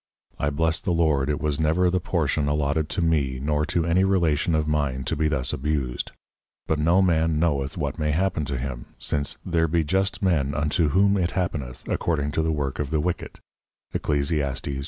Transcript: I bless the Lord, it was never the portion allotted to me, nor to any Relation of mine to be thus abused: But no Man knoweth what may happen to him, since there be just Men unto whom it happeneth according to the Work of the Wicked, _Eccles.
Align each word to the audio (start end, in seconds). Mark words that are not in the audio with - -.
I 0.39 0.49
bless 0.49 0.79
the 0.79 0.89
Lord, 0.89 1.29
it 1.29 1.39
was 1.39 1.59
never 1.59 1.91
the 1.91 1.99
portion 1.99 2.47
allotted 2.47 2.89
to 2.89 3.03
me, 3.03 3.37
nor 3.39 3.67
to 3.67 3.85
any 3.85 4.03
Relation 4.03 4.55
of 4.55 4.67
mine 4.67 5.03
to 5.03 5.15
be 5.15 5.27
thus 5.27 5.53
abused: 5.53 6.11
But 6.65 6.79
no 6.79 7.03
Man 7.03 7.37
knoweth 7.37 7.77
what 7.77 7.99
may 7.99 8.09
happen 8.09 8.43
to 8.45 8.57
him, 8.57 8.95
since 8.97 9.37
there 9.45 9.67
be 9.67 9.83
just 9.83 10.23
Men 10.23 10.55
unto 10.55 10.89
whom 10.89 11.17
it 11.17 11.33
happeneth 11.33 11.87
according 11.87 12.31
to 12.31 12.41
the 12.41 12.51
Work 12.51 12.79
of 12.79 12.89
the 12.89 12.99
Wicked, 12.99 13.41
_Eccles. 13.93 14.31